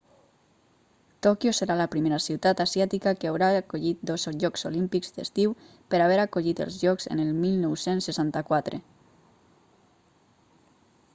tòquio 1.25 1.51
serà 1.57 1.73
la 1.81 1.85
primera 1.95 2.17
ciutat 2.27 2.61
asiàtica 2.63 3.13
que 3.19 3.29
haurà 3.31 3.49
acollit 3.57 3.99
dos 4.11 4.25
jocs 4.45 4.65
olímpics 4.69 5.13
d'estiu 5.17 5.53
per 5.95 5.99
haver 6.05 6.17
acollit 6.23 6.61
els 6.65 6.79
jocs 6.85 7.07
en 7.17 7.21
el 7.27 7.31
1964 7.43 8.81